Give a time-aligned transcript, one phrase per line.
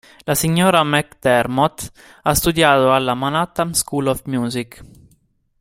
[0.23, 1.91] La signora McDermott
[2.23, 4.83] ha studiato alla Manhattan School of Music.